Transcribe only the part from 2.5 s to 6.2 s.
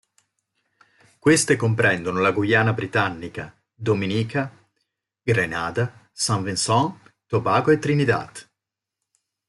britannica, Dominica, Grenada,